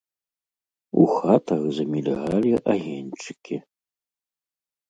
У 1.01 1.03
хатах 1.15 1.61
замільгалі 1.79 2.53
агеньчыкі. 2.75 3.55